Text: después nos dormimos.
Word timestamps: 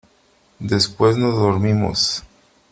después 0.57 1.15
nos 1.15 1.35
dormimos. 1.35 2.23